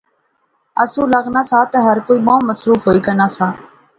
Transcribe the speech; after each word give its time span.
آسو 0.81 1.01
لغنا 1.13 1.41
سا 1.49 1.59
تہ 1.71 1.79
ہر 1.87 1.97
کوئی 2.07 2.19
بہوں 2.25 2.41
مصروف 2.49 2.81
ہوئی 2.87 2.99
گینا 3.05 3.27
سا 3.35 3.47